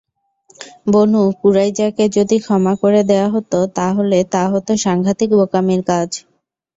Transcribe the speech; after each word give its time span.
বনু 0.87 1.21
কুরাইযাকে 1.39 2.05
যদি 2.17 2.37
ক্ষমা 2.39 2.73
করে 2.81 3.01
দেয়া 3.09 3.27
হত 3.33 3.53
তা 3.75 3.87
হলে 3.97 4.19
তা 4.33 4.43
হত 4.53 4.67
সাংঘাতিক 4.85 5.29
বোকামির 5.39 5.81
কাজ। 5.89 6.09